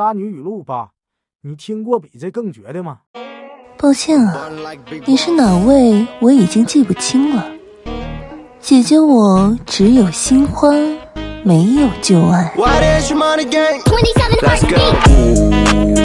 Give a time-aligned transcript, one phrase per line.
[0.00, 0.92] 渣女语录吧，
[1.42, 3.00] 你听过比这更绝的吗？
[3.76, 4.48] 抱歉啊，
[5.04, 6.06] 你是哪位？
[6.20, 7.46] 我已经记不清了。
[8.60, 10.74] 姐姐，我只有新欢，
[11.44, 12.50] 没有旧爱。